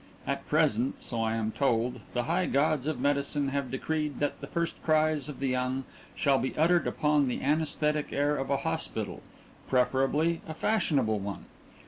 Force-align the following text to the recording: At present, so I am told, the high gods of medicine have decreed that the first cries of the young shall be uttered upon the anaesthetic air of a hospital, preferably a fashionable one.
At 0.25 0.47
present, 0.47 0.99
so 1.03 1.21
I 1.21 1.35
am 1.35 1.51
told, 1.51 1.99
the 2.15 2.23
high 2.23 2.47
gods 2.47 2.87
of 2.87 2.99
medicine 2.99 3.49
have 3.49 3.69
decreed 3.69 4.17
that 4.19 4.41
the 4.41 4.47
first 4.47 4.81
cries 4.81 5.29
of 5.29 5.39
the 5.39 5.49
young 5.49 5.83
shall 6.15 6.39
be 6.39 6.57
uttered 6.57 6.87
upon 6.87 7.27
the 7.27 7.43
anaesthetic 7.43 8.11
air 8.11 8.35
of 8.35 8.49
a 8.49 8.57
hospital, 8.57 9.21
preferably 9.67 10.41
a 10.47 10.55
fashionable 10.55 11.19
one. 11.19 11.45